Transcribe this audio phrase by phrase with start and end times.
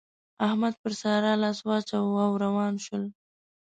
[0.47, 3.03] احمد پر سارا لاس واچاوو او روان شول.